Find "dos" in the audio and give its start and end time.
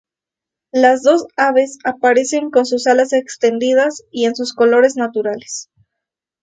1.03-1.27